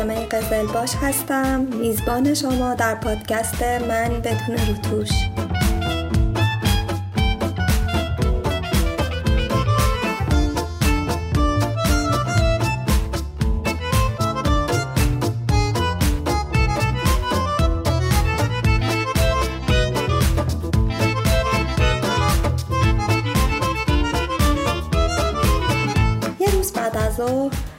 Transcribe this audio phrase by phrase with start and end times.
[0.00, 1.60] فاطمه قزلباش هستم.
[1.60, 5.10] میزبان شما در پادکست من بدون روتوش.
[26.40, 27.69] یه روز بعد از ظهر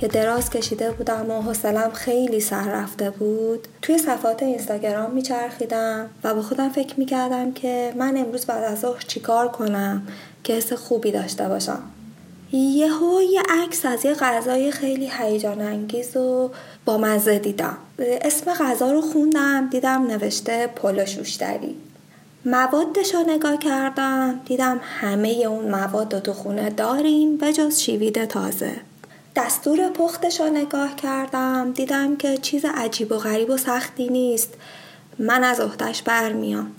[0.00, 6.34] که دراز کشیده بودم و حوصلم خیلی سر رفته بود توی صفحات اینستاگرام میچرخیدم و
[6.34, 10.06] با خودم فکر می‌کردم که من امروز بعد از ظهر چیکار کنم
[10.44, 11.82] که حس خوبی داشته باشم.
[12.52, 16.50] یهو یه عکس از یه غذای خیلی هیجان انگیز و
[16.84, 17.76] با مزه دیدم.
[17.98, 21.76] اسم غذا رو خوندم دیدم نوشته پلو شوشتری
[22.44, 28.24] موادش رو نگاه کردم دیدم همه اون مواد رو تو خونه داریم به جز شیوید
[28.24, 28.89] تازه.
[29.36, 31.72] دستور پختش رو نگاه کردم.
[31.72, 34.54] دیدم که چیز عجیب و غریب و سختی نیست.
[35.18, 36.72] من از احتش برمیام.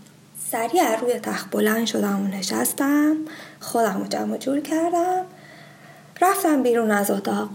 [0.52, 3.16] سریع روی تخت بلند شدم و نشستم.
[3.60, 5.26] خودم رو جمع جور کردم.
[6.22, 7.50] رفتم بیرون از اتاق.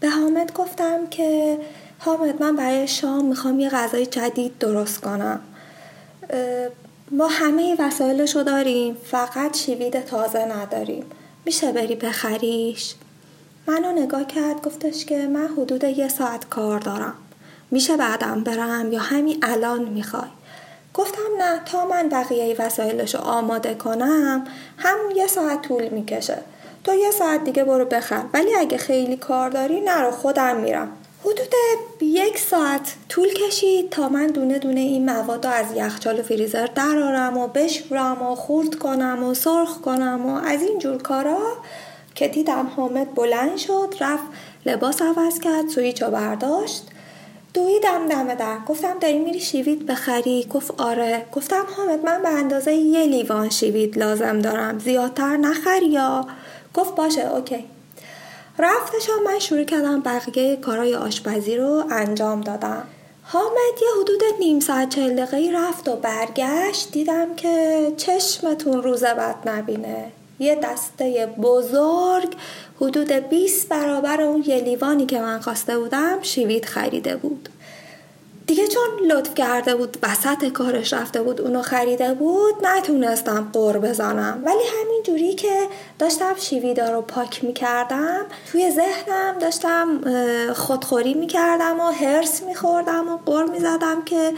[0.00, 1.58] به حامد گفتم که
[1.98, 5.40] حامد من برای شام می‌خوام یه غذای جدید درست کنم.
[7.10, 8.96] ما همه وسایلش رو داریم.
[9.04, 11.04] فقط شیوید تازه نداریم.
[11.44, 12.94] میشه بری بخریش؟
[13.68, 17.14] منو نگاه کرد گفتش که من حدود یه ساعت کار دارم.
[17.70, 20.28] میشه بعدم برم یا همین الان می‌خوای؟
[20.94, 24.44] گفتم نه تا من بقیه وسایلش رو آماده کنم
[24.76, 26.38] همون یه ساعت طول می‌کشه.
[26.84, 30.88] تو یه ساعت دیگه برو بخر ولی اگه خیلی کار داری نرو خودم میرم.
[31.20, 31.54] حدود
[32.00, 36.66] یک ساعت طول کشید تا من دونه دونه این مواد رو از یخچال و فریزر
[36.66, 41.38] درارم و بشورم و خورد کنم و سرخ کنم و از این جور کارا
[42.18, 44.24] که دیدم حامد بلند شد رفت
[44.66, 46.82] لباس عوض کرد سویچ رو برداشت.
[47.54, 51.26] دویدم دم در گفتم داری میری شیوید بخری؟ گفت آره.
[51.32, 54.78] گفتم حامد من به اندازه یه لیوان شیوید لازم دارم.
[54.78, 56.26] زیادتر نخر یا؟
[56.74, 57.64] گفت باشه اوکی.
[58.58, 62.82] رفتش من شروع کردم بقیه کارهای آشپزی رو انجام دادم.
[63.22, 66.90] حامد یه حدود نیم ساعت چهل دقیقه رفت و برگشت.
[66.92, 70.12] دیدم که چشمتون روز بد نبینه.
[70.38, 72.28] یه دسته بزرگ
[72.80, 77.48] حدود 20 برابر اون یه لیوانی که من خواسته بودم شیوید خریده بود.
[78.46, 84.42] دیگه چون لطف کرده بود وسط کارش رفته بود اونو خریده بود نتونستم قور بزنم.
[84.44, 85.68] ولی همین جوری که
[85.98, 88.20] داشتم شیویدا رو پاک می‌کردم
[88.52, 90.00] توی ذهنم داشتم
[90.52, 94.32] خودخوری می‌کردم و هرس میخوردم و قور می‌زدم که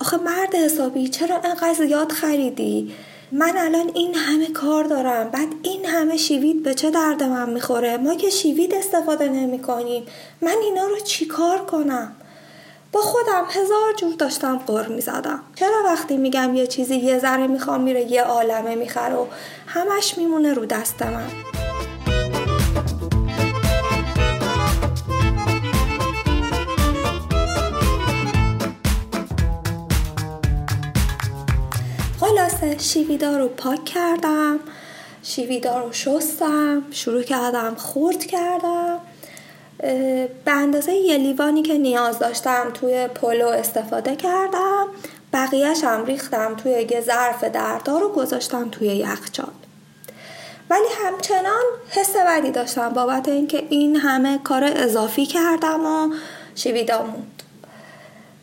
[0.00, 2.94] آخه مرد حسابی چرا انقدر زیاد خریدی؟
[3.32, 5.30] من الان این همه کار دارم.
[5.30, 10.06] بعد این همه شیوید به چه درد من می‌خوره؟ ما که شیوید استفاده نمی کنیم
[10.42, 12.12] من اینا رو چیکار کنم؟
[12.92, 15.42] با خودم هزار جور داشتم قر می‌زدم.
[15.54, 19.26] چرا وقتی میگم یه چیزی یه ذره می‌خوام میره یه عالمه می‌خره و
[19.66, 21.59] همش میمونه رو دست من؟
[32.80, 34.60] خلاصه شیویدا رو پاک کردم
[35.22, 38.98] شیویدا رو شستم شروع کردم خورد کردم.
[40.44, 44.86] به اندازه یه لیوانی که نیاز داشتم توی پلو استفاده کردم
[45.32, 49.52] بقیهش هم ریختم توی یه ظرف دردار و گذاشتم توی یخچال.
[50.70, 56.14] ولی همچنان حس بدی داشتم بابت اینکه این همه کار اضافی کردم و
[56.54, 57.42] شیویدا موند.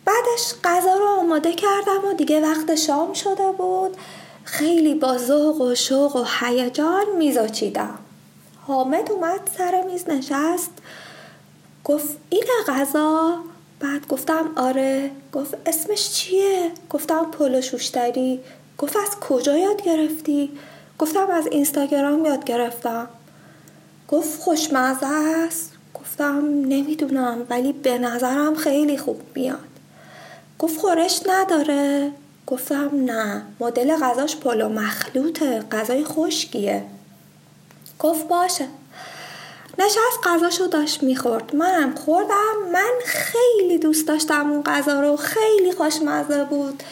[0.05, 3.97] بعدش غذا رو آماده کردم و دیگه وقت شام شده بود.
[4.47, 7.99] خیلی با ذوق و شوق و هیجان میز چیدم
[8.67, 10.71] حامد اومد سر میز نشست
[11.83, 13.39] گفت این غذا؟
[13.79, 15.11] بعد گفتم آره.
[15.33, 18.39] گفت اسمش چیه؟ گفتم پلو شوشتری.
[18.77, 20.51] گفت از کجا یاد گرفتی؟
[20.99, 23.07] گفتم از اینستاگرام یاد گرفتم.
[24.07, 25.71] گفت خوشمزه است.
[25.93, 29.59] گفتم نمی‌دونم ولی به نظرم خیلی خوب میاد.
[30.59, 32.11] گفت خورش نداره.
[32.47, 36.83] گفتم نه مدل غذاش پلو مخلوطه غذای خشکیه.
[37.99, 38.67] گفت باشه.
[39.79, 41.55] نشست غذاشو داشت می‌خورد.
[41.55, 46.83] منم خوردم من خیلی دوست داشتم اون غذا رو خیلی خوشمزه بود.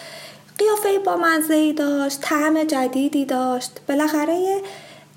[0.57, 3.72] قیافه با مزه داشت طعم جدیدی داشت.
[3.88, 4.62] بالاخره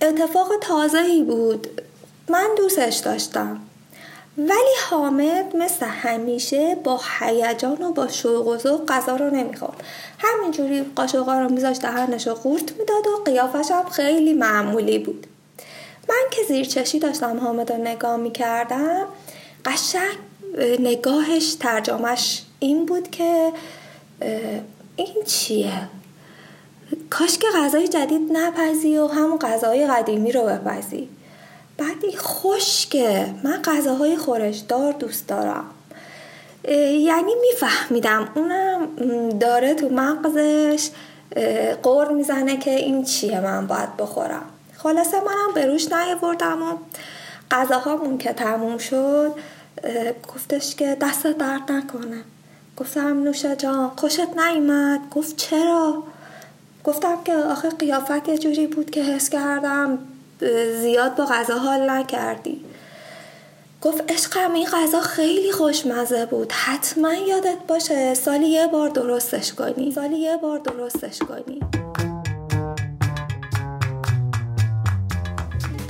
[0.02, 1.82] اتفاق تازه بود.
[2.29, 3.61] من دوستش داشتم.
[4.38, 9.82] ولی حامد مثل همیشه با هیجان و با شوق و ذوق غذا رو نمی‌خورد.
[10.19, 15.26] همینجوری قاشقا رو میذاشت دهنش رو قورت می‌داد و قیافش هم خیلی معمولی بود.
[16.08, 19.06] من که زیر چشی داشتم حامد رو نگاه می‌کردم
[19.64, 20.17] قشنگ
[20.81, 23.52] نگاهش ترجمهش این بود که
[24.96, 25.88] این چیه؟
[27.11, 31.08] کاش که غذای جدید نپزی و همون غذای قدیمی رو بپزی.
[31.79, 33.35] بعد این خشکه.
[33.43, 35.65] من غذاهای خورشدار دوست دارم.
[36.99, 38.29] یعنی میفهمیدم.
[38.35, 38.89] اونم
[39.39, 40.89] داره تو مغزش
[41.83, 44.43] قور می‌زنه که این چیه من باید بخورم.
[44.77, 46.77] خلاصه منم به روش نیاوردم و
[47.51, 49.35] غذاهامون که تموم شد
[50.35, 52.23] گفتش که دست درد نکنه.
[52.77, 55.01] گفتم نوشه جان خوشت نیومد.
[55.11, 56.03] گفت چرا؟
[56.85, 59.99] گفتم که آخه قیافت یه جوری بود که حس کردم
[60.81, 62.64] زیاد با غذا حال نکردی.
[63.82, 66.52] گفت عشقم این غذا خیلی خوشمزه بود.
[66.52, 69.93] حتما یادت باشه سالی یه بار درستش کنی.
[69.93, 71.61] سالی یه بار درستش کنی.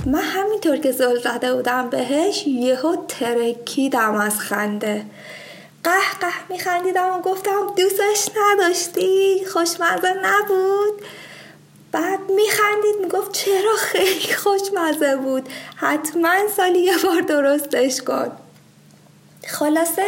[0.05, 5.05] من همینطور که زل زده بودم بهش یهو ترکیدم از خنده.
[5.83, 5.91] قه
[6.21, 11.01] قه میخندیدم و گفتم دوستش نداشتی؟ خوشمزه نبود.
[11.91, 15.49] بعد میخندید می‌گفت چرا خیلی خوشمزه بود.
[15.75, 18.31] حتما سالی یه بار درستش کن
[19.47, 20.07] خلاصه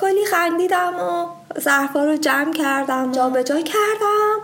[0.00, 1.26] کلی خندیدم و
[1.60, 4.40] ظرفا رو جمع کردم جابجا کردم.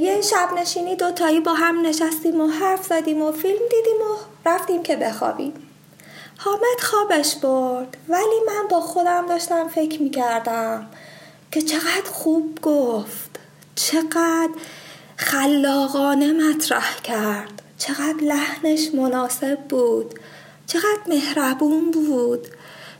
[0.00, 4.16] یه شب نشینی دوتایی با هم نشستیم و حرف زدیم و فیلم دیدیم و
[4.46, 5.68] رفتیم که بخوابیم.
[6.38, 10.86] حامد خوابش برد ولی من با خودم داشتم فکر می‌کردم
[11.52, 13.30] که چقدر خوب گفت.
[13.74, 14.50] چقدر
[15.16, 17.62] خلاقانه مطرح کرد.
[17.78, 20.14] چقدر لحنش مناسب بود.
[20.66, 22.48] چقدر مهربون بود.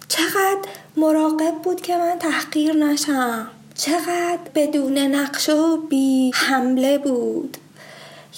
[0.08, 0.58] چقدر
[0.96, 3.48] مراقب بود که من تحقیر نشم.
[3.74, 7.56] چقدر بدون نقش و بی حمله بود.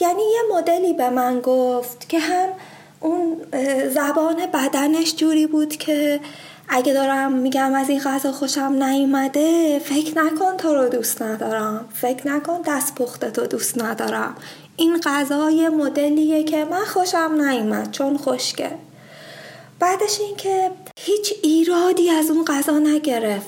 [0.01, 2.49] یعنی یه مدلی به من گفت که هم
[3.01, 3.37] اون
[3.89, 6.21] زبان بدنش جوری بود که
[6.69, 11.89] اگه دارم میگم از این غذا خوشم نیومده فکر نکن تو رو دوست ندارم.
[11.95, 14.37] فکر نکن دست پخته تو دوست ندارم.
[14.77, 18.71] این غذا یه مدلیه که من خوشم نیومد چون خشکه.
[19.81, 23.47] بعدش این که هیچ ایرادی از اون غذا نگرفت.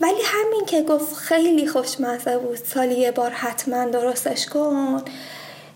[0.00, 2.56] ولی همین که گفت خیلی خوشمزه بود.
[2.56, 5.02] سالی یه بار حتما درستش کن.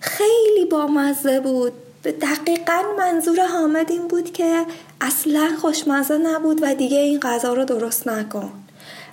[0.01, 1.73] خیلی بامزه بود.
[2.05, 4.67] دقیقا منظور حامد این بود که
[5.05, 8.53] اصلا خوشمزه نبود و دیگه این غذا رو درست نکن.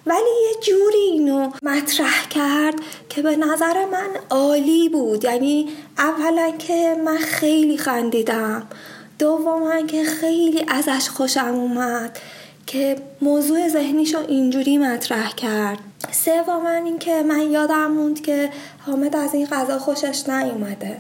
[0.05, 2.75] ولی یه جوری اینو مطرح کرد
[3.09, 5.23] که به نظر من عالی بود.
[5.23, 8.67] یعنی اولا که من خیلی خندیدم.
[9.19, 12.19] دوما که خیلی ازش خوشم اومد
[12.67, 15.79] که موضوع ذهنیشو اینجوری مطرح کرد.
[16.11, 18.49] سوما اینکه من یادم موند که
[18.79, 20.97] حامد از این غذا خوشش نیومده.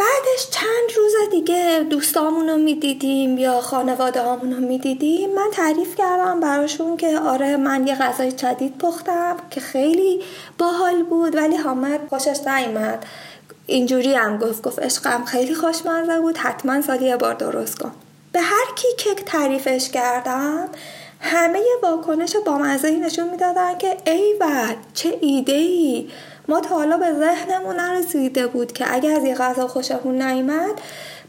[0.00, 5.34] بعدش چند روز دیگه دوستامون رو می‌دیدیم یا خانواده رو می‌دیدیم.
[5.34, 10.22] من تعریف کردم براشون که آره من یه غذای جدید پختم که خیلی
[10.58, 13.06] باحال بود ولی حامد خوشش نیومد.
[13.66, 17.92] اینجوری هم گفت گفت عشقم خیلی خوشمزه بود حتما سالی یه بار درست کن.
[18.32, 20.68] به هر کی که تعریفش کردم
[21.20, 24.34] همه واکنش با مزهی نشون می‌دادن که ای
[24.94, 26.08] چه ایده ای
[26.50, 30.80] ما تا حالا به ذهنمون نرسیده بود که اگه از یه غذا خوشمون نیمد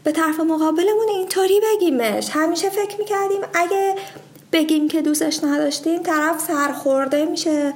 [0.04, 2.30] به طرف مقابلمون اینطوری بگیمش.
[2.30, 3.94] همیشه فکر می‌کردیم اگه
[4.52, 7.74] بگیم که دوستش نداشتیم طرف سرخورده میشه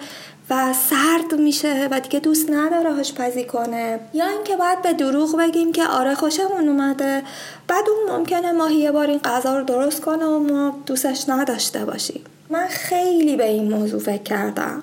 [0.50, 4.00] و سرد میشه و دیگه دوست نداره آشپزی کنه.
[4.14, 7.22] یا اینکه باید به دروغ بگیم که آره خوشمون اومده
[7.68, 11.84] بعد اون ممکنه ماهی یه بار این غذا رو درست کنه و ما دوستش نداشته
[11.84, 12.24] باشیم.
[12.50, 14.82] من خیلی به این موضوع فکر کردم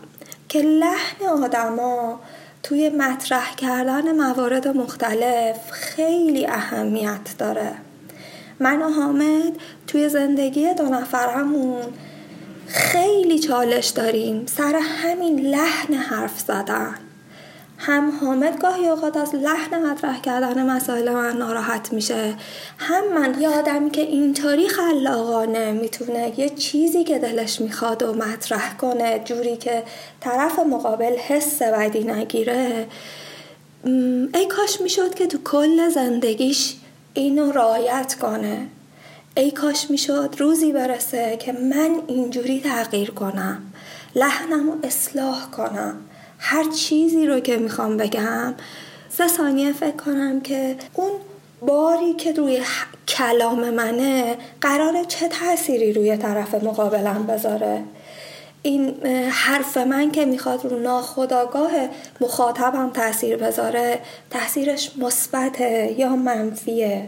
[0.49, 2.19] که لحن آدما
[2.63, 7.71] توی مطرح کردن موارد مختلف خیلی اهمیت داره.
[8.59, 9.53] من و حامد
[9.87, 11.83] توی زندگی دو نفرمون
[12.67, 14.45] خیلی چالش داریم.
[14.45, 16.95] سر همین لحن حرف زدن.
[17.85, 22.33] هم حامد گاهی اوقات از لحن مطرح کردن مسائل من ناراحت میشه.
[22.77, 29.21] هم من یادم که اینطوری خلاقانه می‌تونه یه چیزی که دلش می‌خواد و مطرح کنه
[29.25, 29.83] جوری که
[30.19, 32.87] طرف مقابل حس بدی نگیره.
[34.33, 36.75] ای کاش می‌شد که تو کل زندگیش
[37.13, 38.67] اینو رایت کنه.
[39.37, 43.61] ای کاش می‌شد روزی برسه که من اینجوری تغییر کنم.
[44.15, 45.95] لحنم رو اصلاح کنم.
[46.45, 48.53] هر چیزی رو که می‌خوام بگم
[49.09, 51.11] سه ثانیه فکر کنم که اون
[51.61, 52.61] باری که روی
[53.07, 57.83] کلام منه قرار چه تأثیری روی طرف مقابلم بذاره.
[58.61, 61.71] این حرف من که می‌خواد رو ناخداگاه
[62.21, 67.07] مخاطبم تاثیر بذاره تاثیرش مثبته یا منفیه؟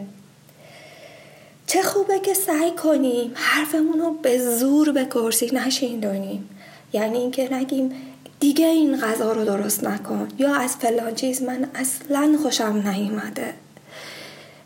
[1.67, 6.49] چه خوبه که سعی کنیم حرفمون رو به زور به کرسی نشیندونیم
[6.93, 7.91] یعنی اینکه نگیم
[8.39, 10.27] دیگه این غذا رو درست نکن.
[10.37, 13.53] یا از فلان چیز من اصلا خوشم نیومده.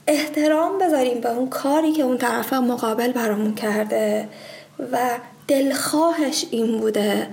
[0.08, 4.30] احترام بذاریم به اون کاری که اون طرف مقابل برامون کرده
[4.92, 4.98] و
[5.48, 7.28] دلخواهش این بوده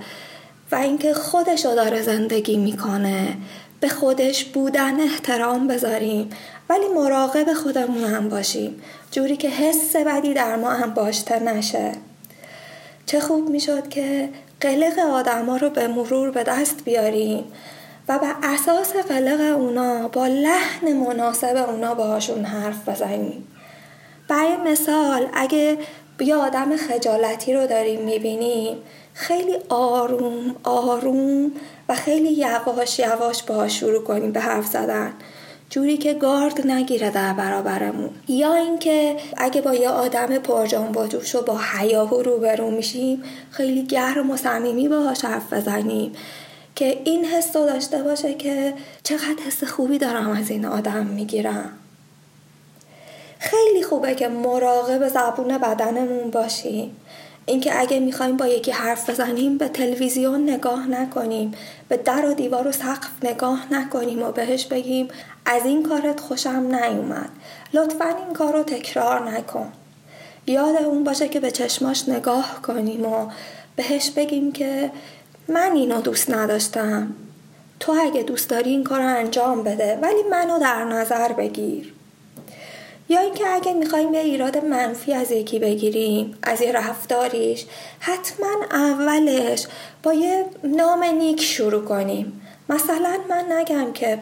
[0.71, 3.37] و اینکه خودش رو داره زندگی می‌کنه.
[3.79, 6.29] به خودش بودن احترام بذاریم
[6.69, 8.81] ولی مراقب خودمون هم باشیم.
[9.11, 11.91] جوری که حس بدی در ما هم باشته نشه.
[13.05, 14.29] چه خوب می‌شد که
[14.61, 17.43] قلق آدما رو به مرور به دست بیاریم
[18.09, 23.47] و بر اساس قلق اونا با لحن مناسب اونا باهاشون حرف بزنیم.
[24.27, 25.77] برای مثال اگه
[26.19, 28.77] یه آدم خجالتی رو داریم می‌بینیم
[29.13, 31.51] خیلی آروم آروم
[31.89, 35.13] و خیلی یواش یواش باهاش شروع کنیم به حرف زدن.
[35.69, 38.09] جوری که گارد نگیره در برابرمون.
[38.27, 43.83] یا اینکه اگه با یه آدم پرجان با جوش و با حیاهو روبرو میشیم خیلی
[43.83, 46.11] گرم و صمیمی باهاش حرف بزنیم.
[46.75, 51.71] که این حس رو داشته باشه که چقدر حس خوبی دارم از این آدم می‌گیرم.
[53.39, 56.95] خیلی خوبه که مراقب زبون بدنمون باشیم.
[57.45, 61.51] اینکه اگه می‌خوایم با یکی حرف بزنیم به تلویزیون نگاه نکنیم
[61.87, 65.07] به در و دیوار و سقف نگاه نکنیم و بهش بگیم
[65.47, 67.29] از این کارت خوشم نیومد.
[67.73, 69.71] لطفا این کار رو تکرار نکن.
[70.47, 73.29] یاد اون باشه که به چشماش نگاه کنیم و
[73.75, 74.91] بهش بگیم که
[75.47, 77.13] من اینو دوست نداشتم.
[77.79, 81.93] تو اگه دوست داری این کار رو انجام بده ولی منو در نظر بگیر.
[83.09, 87.65] یا اینکه اگه می‌خوایم یه ایراد منفی از یکی بگیریم از یه رفتاریش
[87.99, 89.67] حتما اولش
[90.03, 92.41] با یه نام نیک شروع کنیم.
[92.69, 94.19] مثلا من نگم که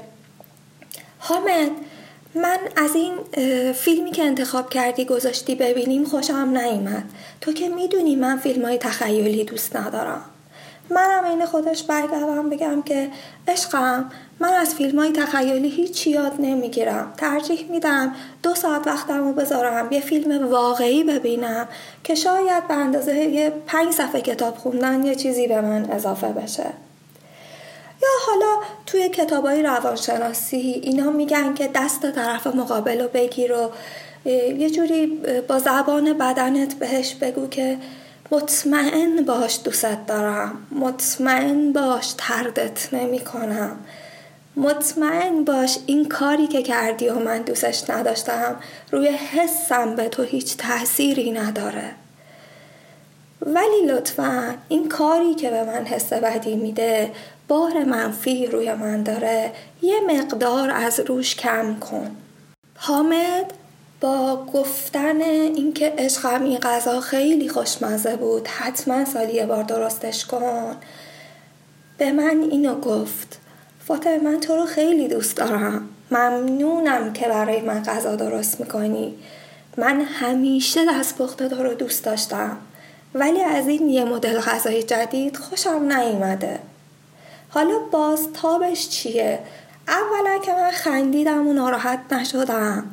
[1.27, 1.72] حامد
[2.36, 3.13] من از این
[3.74, 7.03] فیلمی که انتخاب کردی گذاشتی ببینیم خوشم نیومد.
[7.41, 10.22] تو که می‌دونی من فیلم های تخیلی دوست ندارم.
[10.89, 13.10] منم این خودش برگردم بگم که
[13.48, 17.13] عشقم من از فیلم های تخیلی هیچ یاد نمی‌گیرم.
[17.17, 21.67] ترجیح میدم دو ساعت وقتم رو بذارم یه فیلم واقعی ببینم
[22.03, 26.65] که شاید به اندازه یه پنج صفحه کتاب خوندن یه چیزی به من اضافه بشه.
[28.27, 33.72] حالا توی کتاب های روانشناسی اینا میگن که دست طرف مقابل رو بگیر و
[34.29, 35.08] یه جوری
[35.48, 37.77] با زبان بدنت بهش بگو که
[38.32, 43.77] مطمئن باش دوست دارم مطمئن باش تردت نمی کنم
[44.55, 48.55] مطمئن باش این کاری که کردی و من دوستش نداشتم
[48.91, 51.91] روی حسم به تو هیچ تأثیری نداره.
[53.41, 57.12] ولی لطفا این کاری که به من حس بدی میده
[57.48, 59.52] بار منفی روی من داره.
[59.82, 62.16] یه مقدار از روش کم کن.
[62.75, 63.54] حامد
[64.02, 70.75] با گفتن اینکه عشقم این غذا خیلی خوشمزه بود حتما سالی یه بار درستش کن.
[71.98, 73.40] به من اینو گفت.
[73.88, 75.90] فاطمه من تو رو خیلی دوست دارم.
[76.12, 79.16] ممنونم که برای من غذا درست می‌کنی.
[79.78, 82.58] من همیشه دست پخته رو دوست داشتم.
[83.16, 86.60] ولی از این یه مدل غذای جدید خوشم نیومده.
[87.56, 89.40] حالا باز تابش چیه؟
[89.88, 92.84] اولا که من خندیدم و ناراحت نشدم.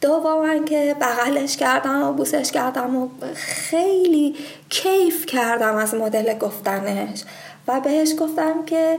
[0.00, 4.36] دوما که بغلش کردم و بوسش کردم و خیلی
[4.68, 7.24] کیف کردم از مدل گفتنش.
[7.68, 8.98] و بهش گفتم که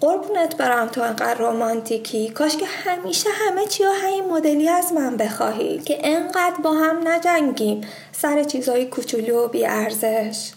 [0.00, 5.78] قربونت برم تو انقدر رومانتیکی کاش که همیشه همه چی همین مدلی از من بخواهی
[5.78, 7.80] که انقدر با هم نجنگیم.
[8.12, 10.52] سر چیزای کوچولو و بیارزش.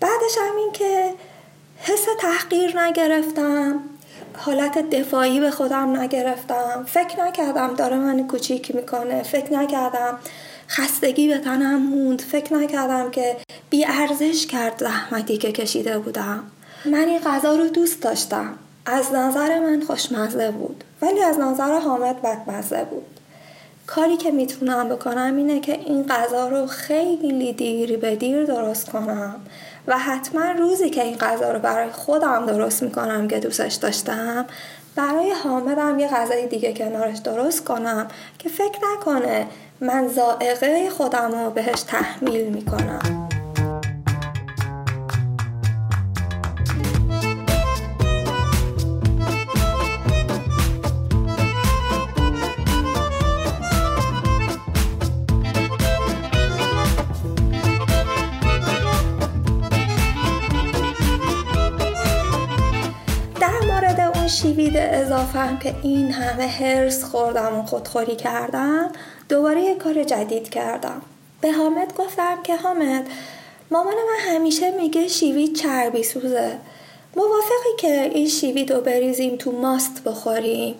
[0.00, 1.14] بعدش همین که
[1.86, 3.80] حس تحقیر نگرفتم
[4.36, 6.84] حالت دفاعی به خودم نگرفتم.
[6.88, 9.22] فکر نکردم داره من کوچیک می‌کنه.
[9.22, 10.18] فکر نکردم
[10.68, 12.20] خستگی به تنم موند.
[12.20, 13.36] فکر نکردم که
[13.70, 16.44] بی ارزش کرد زحمتی که کشیده بودم.
[16.84, 18.54] من این غذا رو دوست داشتم.
[18.86, 23.06] از نظر من خوشمزه بود ولی از نظر حامد بدمزه بود.
[23.86, 29.36] کاری که می‌تونم بکنم اینه که این غذا رو خیلی دیر به دیر درست کنم.
[29.86, 34.46] و حتما روزی که این غذا رو برای خودم درست می‌کنم که دوستش داشتم
[34.96, 39.46] برای حامدم یه غذای دیگه کنارش درست کنم که فکر نکنه
[39.80, 43.23] من زائقه خودم رو بهش تحمیل می‌کنم.
[65.34, 68.90] اضافه هم که این همه هرس خوردم و خودخوری کردم
[69.28, 71.02] دوباره یه کار جدید کردم.
[71.40, 73.06] به حامد گفتم که حامد
[73.70, 76.58] مامان من همیشه میگه شیوید چربی سوزه.
[77.16, 80.74] موافقی که این شیوید رو بریزیم تو ماست بخوریم.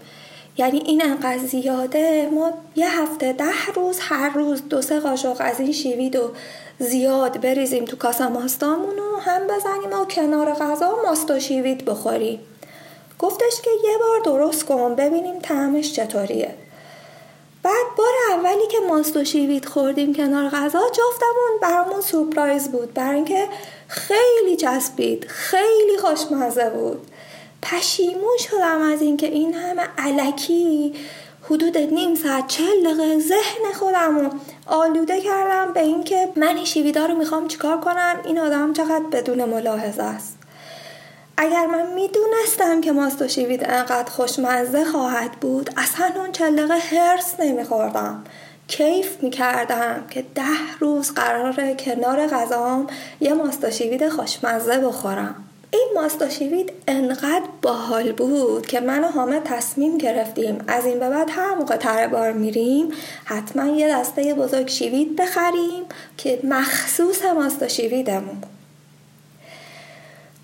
[0.59, 5.61] یعنی این انقدر زیاده ما یه هفته ده روز هر روز دو سه قاشق از
[5.61, 6.31] این شیوید رو
[6.79, 12.41] زیاد بریزیم تو کاسه ماستامون هم بزنیم و کنار غذا ماست و شیوید بخوریم.
[13.25, 16.55] گفتش که یه بار درست کن ببینیم تعمش چطوریه.
[17.63, 22.95] بعد بار اولی که ماست و شیوید خوردیم کنار غذا جفتمون برامون سورپرایز بود.
[22.95, 23.49] برای اینکه
[23.89, 27.07] خیلی چسبید خیلی خوشمزه بود.
[27.63, 30.95] پشیمون شدم از اینکه این همه علکی
[31.43, 37.15] حدود نیم ساعت چل دقیقه ذهن خودم آلوده کردم به اینکه من این شیویدا رو
[37.15, 40.34] می‌خوام چیکار کنم؟ این آدم چقدر بدون ملاحظه است.
[41.37, 46.75] اگر من می‌دونستم که ماست و شیوید انقدر خوشمزه خواهد بود اصلا اون چل دقیقه
[46.75, 48.25] هرس نمیخوردم.
[48.69, 50.43] کیف می‌کردم که ده
[50.81, 52.87] روز قراره کنار غذام
[53.21, 55.35] یه ماست و شیوید خوشمزه بخورم.
[55.71, 60.59] این ماستاشیوید انقدر باحال بود که من و حامد تصمیم گرفتیم.
[60.69, 62.89] از این به بعد هر موقع تره بار میریم
[63.25, 65.83] حتما یه دسته بزرگ شیوید بخریم
[66.17, 68.37] که مخصوص ماستاشیویدمون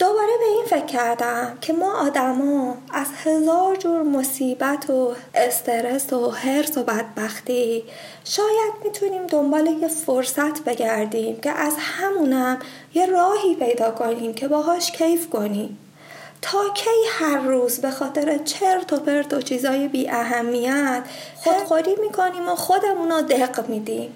[0.00, 6.30] دوباره به این فکر کردم که ما آدما از هزار جور مصیبت و استرس و
[6.30, 7.84] حرس و بدبختی
[8.24, 12.58] شاید می‌تونیم دنبال یه فرصت بگردیم که از همونم
[12.94, 15.78] یه راهی پیدا کنیم که باهاش کیف کنیم.
[16.42, 21.02] تا کی هر روز به خاطر چرت و پرت و چیزای بی اهمیت
[21.36, 24.14] خودخوری می‌کنیم و خودمون رو دق میدیم.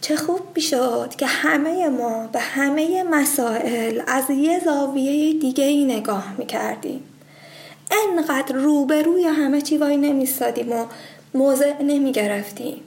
[0.00, 6.34] چه خوب بیشد که همه ما به همه مسائل از یه زاویه دیگه ای نگاه
[6.38, 7.02] می‌کردیم.
[7.90, 10.84] انقدر روبروی همه چی وای نمیستادیم و
[11.34, 12.80] موضع نمی‌گرفتیم.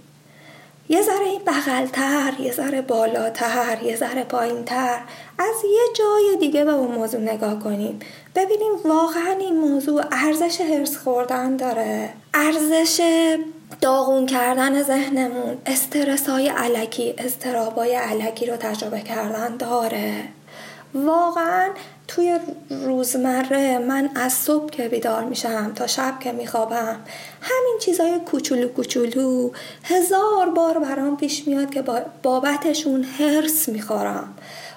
[0.89, 4.99] یه ذره بغلتر یه ذره بالاتر یه ذره پایینتر
[5.39, 7.99] از یه جای دیگه به اون موضوع نگاه کنیم.
[8.35, 12.09] ببینیم واقعا این موضوع ارزش هرس خوردن داره.
[12.33, 13.01] ارزش
[13.81, 20.23] داغون کردن ذهنمون استرس های علکی استرابای علکی رو تجربه کردن داره.
[20.95, 21.69] واقعا
[22.07, 26.99] توی روزمره من از صبح که بیدار میشم تا شب که میخوابم
[27.41, 29.49] همین چیزای کوچولو کوچولو
[29.83, 31.83] هزار بار برام پیش میاد که
[32.23, 34.33] بابتشون هرس می‌خورم.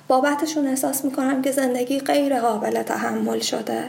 [0.09, 3.85] بابتشون احساس می‌کنم که زندگی غیر قابل تحمل شده.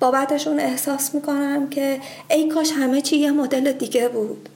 [0.00, 4.48] بابتشون احساس می‌کنم که ای کاش همه چی یه مدل دیگه بود.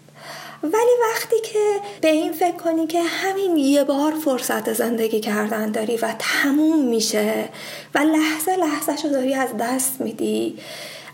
[0.64, 5.96] ولی وقتی که به این فکر کنی که همین یه بار فرصت زندگی کردن داری
[5.96, 7.48] و تموم میشه
[7.94, 10.59] و لحظه لحظه شو داری از دست میدی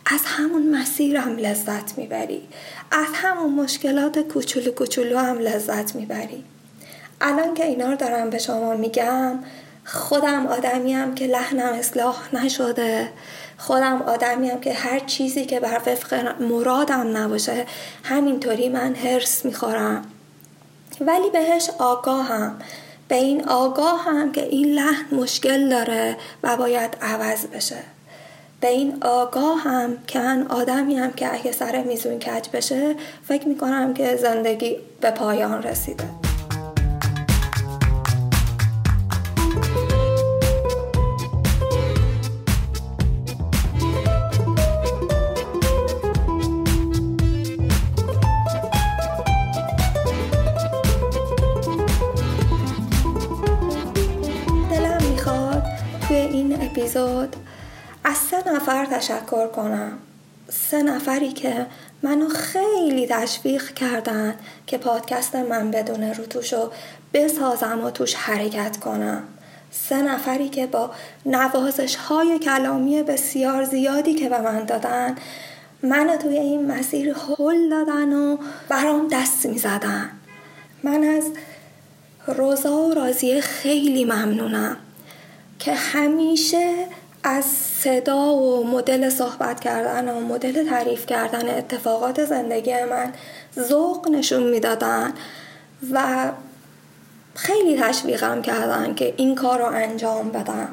[0.07, 2.43] از همون مسیر هم لذت می‌بری.
[2.91, 6.45] از همون مشکلات کوچولو کوچولو هم لذت می‌بری.
[7.21, 9.39] الان که اینا رو دارم به شما میگم
[9.85, 13.09] خودم آدمیم که لحنم اصلاح نشده.
[13.61, 17.67] خودم آدمیم که هر چیزی که بر وفق مرادم نباشه
[18.05, 20.05] همینطوری من هرس می‌خورم.
[21.01, 22.59] ولی بهش آگاهم.
[23.09, 27.79] به این آگاهم که این لحن مشکل داره و باید عوض بشه.
[28.61, 32.95] به این آگاهم که من آدمیم که اگه سر میزون کج بشه
[33.29, 36.30] فکر می‌کنم که زندگی به پایان رسیده.
[59.01, 59.99] تشکر کنم
[60.49, 61.67] سه نفری که
[62.03, 64.35] منو خیلی تشویق کردن
[64.67, 66.25] که پادکست من بدون رو
[67.15, 69.23] بسازم و توش حرکت کنم
[69.71, 70.91] سه نفری که با
[71.27, 75.17] نوازش های کلامی بسیار زیادی که به من دادن
[75.83, 78.37] منو توی این مسیر هل دادن و
[78.69, 80.11] برام دست می زدن.
[80.83, 81.25] من از
[82.27, 84.77] روزا و رازیه خیلی ممنونم
[85.59, 86.87] که همیشه
[87.23, 87.45] از
[87.81, 93.13] صدا و مدل صحبت کردن و مدل تعریف کردن اتفاقات زندگی من
[93.59, 95.13] ذوق نشون می‌دادن
[95.93, 96.31] و
[97.35, 100.69] خیلی تشویقم کردن که این کار رو انجام بدم.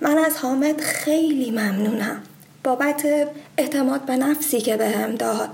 [0.00, 2.22] من از حامد خیلی ممنونم.
[2.64, 3.06] بابت
[3.58, 5.48] اعتماد به نفسی که بهم داد.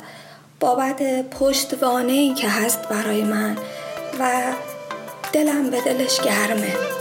[0.61, 3.57] بابت پشتوانه که هست برای من.
[4.21, 4.43] و
[5.33, 6.98] دلم به دلش گرمه.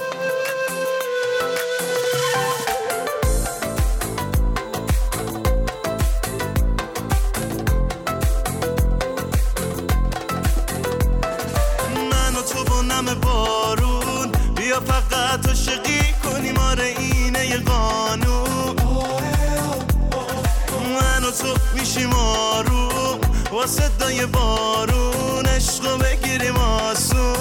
[23.68, 27.38] صدای بارون عشقو بگیریم آسون.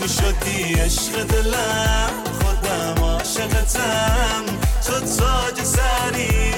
[0.00, 2.10] تو شدی عشق دلم
[2.42, 4.44] خودم عاشقتم.
[4.86, 6.51] تو تاج سری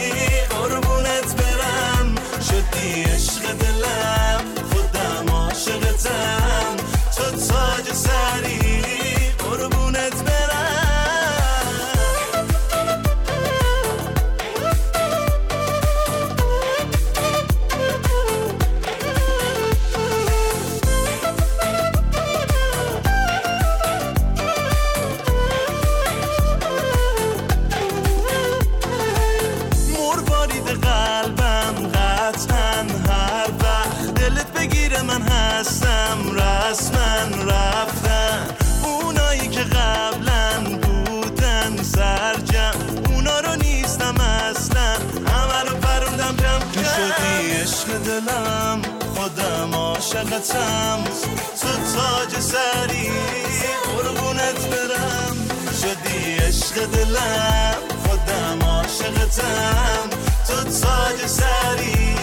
[56.74, 57.74] عشق دلم
[58.08, 60.10] خودم عاشقتم.
[60.48, 62.16] تو تاج سری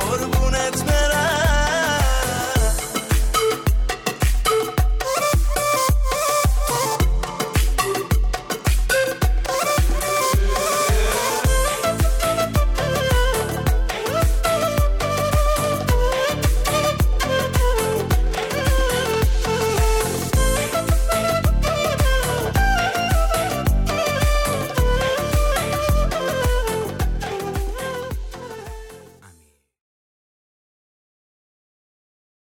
[0.00, 1.11] قربونت برم.